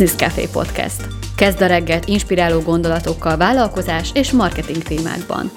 [0.00, 1.06] Business Café Podcast.
[1.36, 5.50] Kezd a reggelt inspiráló gondolatokkal vállalkozás és marketing témákban.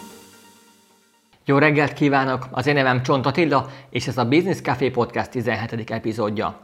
[1.45, 2.47] Jó reggelt kívánok!
[2.51, 5.91] Az én nevem Csont Attila, és ez a Business Café Podcast 17.
[5.91, 6.59] epizódja.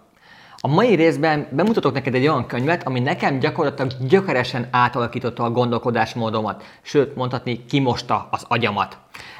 [0.57, 6.63] A mai részben bemutatok neked egy olyan könyvet, ami nekem gyakorlatilag gyökeresen átalakította a gondolkodásmódomat,
[6.81, 8.97] sőt, mondhatni, kimosta az agyamat.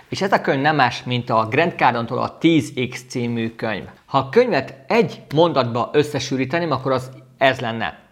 [0.10, 3.84] És ez a könyv nem más, mint a Grant Cardontól a 10X című könyv.
[4.06, 8.08] Ha a könyvet egy mondatba összesűríteném, akkor az ez lenne.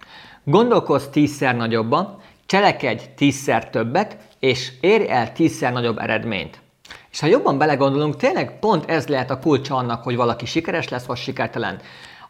[0.49, 6.59] Gondolkozz tízszer nagyobban, cselekedj tízszer többet, és érj el tízszer nagyobb eredményt.
[7.11, 11.05] És ha jobban belegondolunk, tényleg pont ez lehet a kulcsa annak, hogy valaki sikeres lesz,
[11.05, 11.79] vagy sikertelen.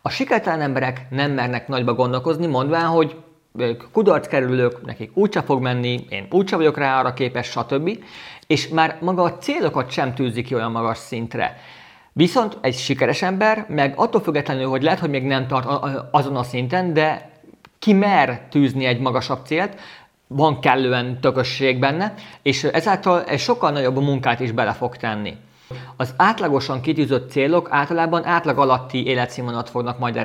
[0.02, 3.16] A sikertelen emberek nem mernek nagyba gondolkozni, mondván, hogy
[3.58, 8.00] ők kudarc kerülők, nekik úgyse fog menni, én úgyse vagyok rá arra képes, stb.
[8.48, 11.58] És már maga a célokat sem tűzik ki olyan magas szintre.
[12.14, 15.68] Viszont egy sikeres ember, meg attól függetlenül, hogy lehet, hogy még nem tart
[16.12, 17.36] azon a szinten, de
[17.88, 19.76] ki mer tűzni egy magasabb célt,
[20.28, 25.36] van kellően tökösség benne, és ezáltal egy sokkal nagyobb munkát is bele fog tenni.
[25.96, 30.16] Az átlagosan kitűzött célok általában átlag alatti életszínvonalat fognak majd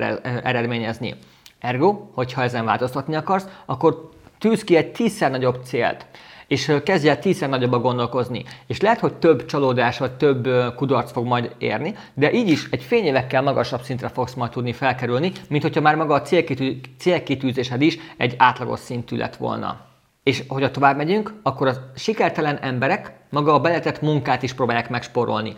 [0.43, 1.15] eredményezni.
[1.59, 6.07] Ergo, hogyha ezen változtatni akarsz, akkor tűz ki egy tízszer nagyobb célt
[6.53, 8.45] és kezdj el tízszer nagyobba gondolkozni.
[8.67, 12.83] És lehet, hogy több csalódás vagy több kudarc fog majd érni, de így is egy
[12.83, 17.99] fényévekkel magasabb szintre fogsz majd tudni felkerülni, mint hogyha már maga a célkitű, célkitűzésed is
[18.17, 19.81] egy átlagos szintű lett volna.
[20.23, 25.57] És hogyha tovább megyünk, akkor a sikertelen emberek maga a beletett munkát is próbálják megsporolni.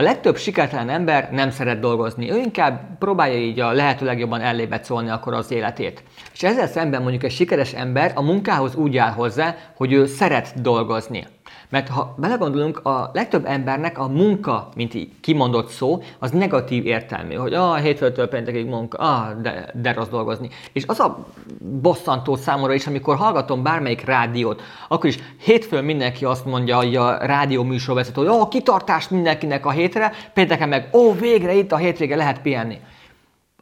[0.00, 4.80] A legtöbb sikertelen ember nem szeret dolgozni, ő inkább próbálja így a lehető legjobban ellébe
[4.82, 6.02] szólni akkor az életét.
[6.32, 10.60] És ezzel szemben mondjuk egy sikeres ember a munkához úgy áll hozzá, hogy ő szeret
[10.62, 11.26] dolgozni.
[11.70, 17.34] Mert ha belegondolunk, a legtöbb embernek a munka, mint így kimondott szó, az negatív értelmű,
[17.34, 20.50] hogy ah, hétfőtől péntekig munka, ah, de, de rossz dolgozni.
[20.72, 21.26] És az a
[21.58, 27.16] bosszantó számomra is, amikor hallgatom bármelyik rádiót, akkor is hétfőn mindenki azt mondja, hogy a
[27.16, 32.16] rádió műsorvezető, hogy oh, kitartás mindenkinek a hétre, pénteken meg, ó, végre itt a hétvége
[32.16, 32.80] lehet pihenni.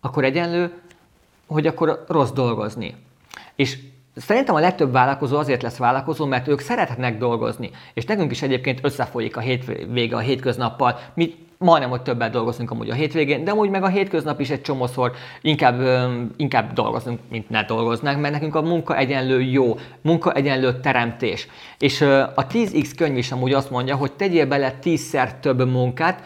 [0.01, 0.73] Akkor egyenlő,
[1.47, 2.95] hogy akkor rossz dolgozni.
[3.55, 3.79] És
[4.19, 7.71] Szerintem a legtöbb vállalkozó azért lesz vállalkozó, mert ők szeretnek dolgozni.
[7.95, 10.99] És nekünk is egyébként összefolyik a hétvége a hétköznappal.
[11.15, 14.61] Mi majdnem, hogy többet dolgozunk amúgy a hétvégén, de amúgy meg a hétköznap is egy
[14.61, 15.83] csomószor inkább,
[16.37, 21.49] inkább dolgozunk, mint ne dolgoznánk, mert nekünk a munka egyenlő jó, munka egyenlő teremtés.
[21.79, 22.01] És
[22.35, 26.23] a 10x könyv is amúgy azt mondja, hogy tegyél bele tízszer több munkát,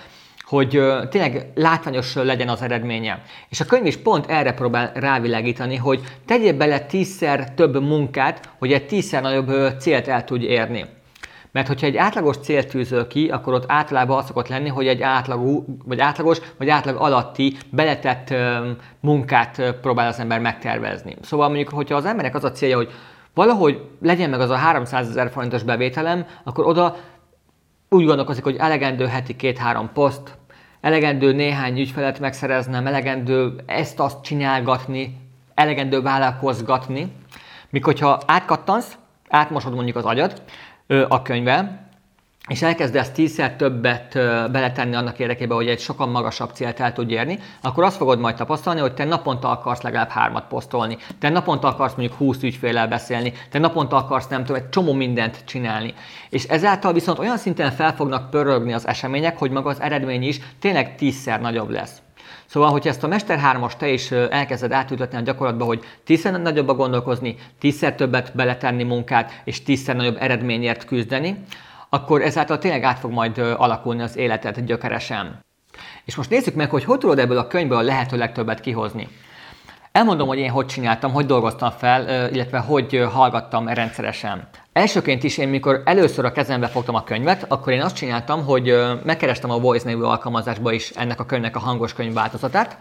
[0.52, 3.22] hogy tényleg látványos legyen az eredménye.
[3.48, 8.72] És a könyv is pont erre próbál rávilágítani, hogy tegyél bele tízszer több munkát, hogy
[8.72, 10.84] egy tízszer nagyobb célt el tudj érni.
[11.52, 15.02] Mert hogyha egy átlagos célt tűzöl ki, akkor ott általában az szokott lenni, hogy egy
[15.02, 18.34] átlagú, vagy átlagos, vagy átlag alatti beletett
[19.00, 21.16] munkát próbál az ember megtervezni.
[21.22, 22.90] Szóval mondjuk, hogyha az embernek az a célja, hogy
[23.34, 26.96] valahogy legyen meg az a 300 ezer forintos bevételem, akkor oda
[27.92, 30.38] úgy gondolkozik, hogy elegendő heti két-három poszt,
[30.82, 35.16] elegendő néhány ügyfelet megszereznem, elegendő ezt-azt csinálgatni,
[35.54, 37.12] elegendő vállalkozgatni,
[37.70, 38.96] míg hogyha átkattansz,
[39.28, 40.42] átmosod mondjuk az agyad
[41.08, 41.90] a könyvvel,
[42.48, 44.12] és elkezdesz tízszer többet
[44.50, 48.36] beletenni annak érdekében, hogy egy sokkal magasabb célt el tudj érni, akkor azt fogod majd
[48.36, 53.32] tapasztalni, hogy te naponta akarsz legalább hármat posztolni, te naponta akarsz mondjuk 20 ügyféllel beszélni,
[53.50, 55.94] te naponta akarsz nem tudom, egy csomó mindent csinálni.
[56.30, 60.40] És ezáltal viszont olyan szinten fel fognak pörögni az események, hogy maga az eredmény is
[60.58, 62.02] tényleg tízszer nagyobb lesz.
[62.46, 66.74] Szóval, hogy ezt a Mester 3 te is elkezded átültetni a gyakorlatba, hogy tízszer nagyobbba
[66.74, 71.44] gondolkozni, tízszer többet beletenni munkát, és tízszer nagyobb eredményért küzdeni,
[71.94, 75.44] akkor ezáltal tényleg át fog majd alakulni az életed gyökeresen.
[76.04, 79.08] És most nézzük meg, hogy hogy tudod ebből a könyvből a lehető legtöbbet kihozni.
[79.92, 84.48] Elmondom, hogy én hogy csináltam, hogy dolgoztam fel, illetve hogy hallgattam rendszeresen.
[84.72, 88.76] Elsőként is én, mikor először a kezembe fogtam a könyvet, akkor én azt csináltam, hogy
[89.04, 92.78] megkerestem a Voice nevű alkalmazásba is ennek a könyvnek a hangos könyv változatát.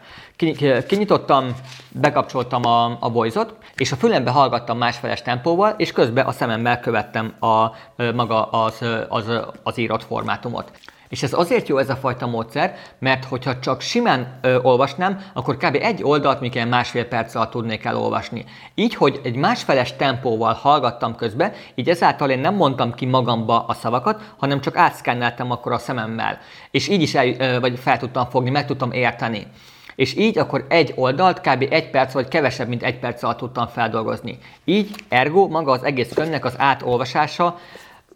[0.88, 1.56] Kinyitottam,
[1.90, 7.34] bekapcsoltam a, a Voice-ot, és a fülembe hallgattam másfeles tempóval, és közben a szememmel követtem
[7.40, 7.66] a,
[8.16, 9.26] maga az, az,
[9.64, 10.72] az írott formátumot.
[11.12, 15.58] És ez azért jó ez a fajta módszer, mert hogyha csak simán ö, olvasnám, akkor
[15.58, 15.78] kb.
[15.82, 18.46] egy oldalt még ilyen másfél perc alatt tudnék elolvasni.
[18.76, 23.74] Így, hogy egy másfeles tempóval hallgattam közbe, így ezáltal én nem mondtam ki magamba a
[23.74, 26.40] szavakat, hanem csak átszkenneltem akkor a szememmel.
[26.72, 29.48] És így is el, ö, vagy fel tudtam fogni, meg tudtam érteni.
[29.96, 31.68] És így akkor egy oldalt kb.
[31.70, 34.38] egy perc vagy kevesebb, mint egy perc alatt tudtam feldolgozni.
[34.66, 37.58] Így, ergo, maga az egész könyvnek az átolvasása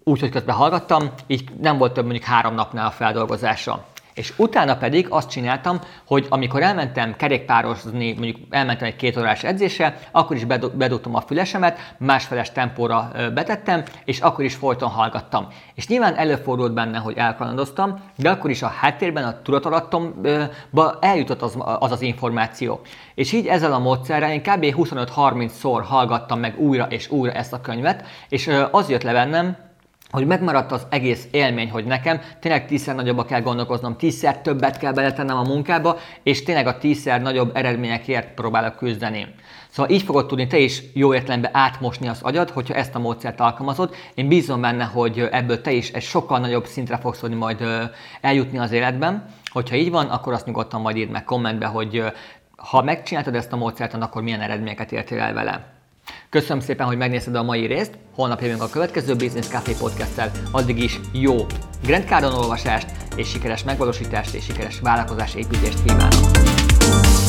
[0.08, 3.86] úgy, hogy közben hallgattam, így nem volt több mondjuk három napnál a feldolgozása.
[4.14, 10.00] És utána pedig azt csináltam, hogy amikor elmentem kerékpározni, mondjuk elmentem egy két órás edzésre,
[10.12, 15.48] akkor is bedugtam a fülesemet, másfeles tempóra betettem, és akkor is folyton hallgattam.
[15.74, 21.58] És nyilván előfordult benne, hogy elkalandoztam, de akkor is a háttérben, a tudatalattomba eljutott az,
[21.80, 22.82] az az információ.
[23.16, 24.66] És így ezzel a módszerrel én kb.
[24.78, 29.74] 25-30-szor hallgattam meg újra és újra ezt a könyvet, és az jött le bennem,
[30.16, 34.94] hogy megmaradt az egész élmény, hogy nekem tényleg tízszer nagyobba kell gondolkoznom, tízszer többet kell
[34.94, 39.28] beletennem a munkába, és tényleg a tízszer nagyobb eredményekért próbálok küzdeni.
[39.70, 43.40] Szóval így fogod tudni te is jó értelemben átmosni az agyad, hogyha ezt a módszert
[43.40, 43.96] alkalmazod.
[44.14, 47.64] Én bízom benne, hogy ebből te is egy sokkal nagyobb szintre fogsz tudni majd
[48.22, 49.26] eljutni az életben.
[49.52, 52.04] Hogyha így van, akkor azt nyugodtan majd írd meg kommentbe, hogy
[52.58, 55.75] ha megcsináltad ezt a módszert, akkor milyen eredményeket értél el vele.
[56.30, 57.98] Köszönöm szépen, hogy megnézted a mai részt.
[58.16, 61.36] Holnap jövünk a következő Business Café podcast Addig is jó
[61.84, 67.25] Grand Cardon olvasást és sikeres megvalósítást és sikeres vállalkozás építést kívánok!